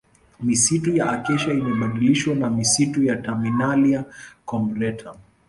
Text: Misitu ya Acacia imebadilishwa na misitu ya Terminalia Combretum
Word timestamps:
Misitu 0.43 0.95
ya 0.95 1.09
Acacia 1.11 1.53
imebadilishwa 1.53 2.35
na 2.35 2.49
misitu 2.49 3.03
ya 3.03 3.15
Terminalia 3.15 4.05
Combretum 4.45 5.15